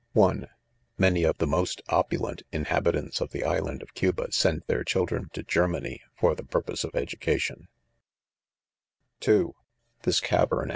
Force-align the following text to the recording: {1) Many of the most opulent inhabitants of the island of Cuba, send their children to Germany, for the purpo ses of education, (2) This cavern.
{1) 0.13 0.47
Many 0.97 1.23
of 1.25 1.37
the 1.37 1.45
most 1.45 1.79
opulent 1.89 2.41
inhabitants 2.51 3.21
of 3.21 3.29
the 3.29 3.43
island 3.43 3.83
of 3.83 3.93
Cuba, 3.93 4.31
send 4.31 4.63
their 4.65 4.83
children 4.83 5.27
to 5.33 5.43
Germany, 5.43 6.01
for 6.15 6.33
the 6.33 6.41
purpo 6.41 6.71
ses 6.71 6.83
of 6.85 6.95
education, 6.95 7.67
(2) 9.19 9.53
This 10.01 10.19
cavern. 10.19 10.69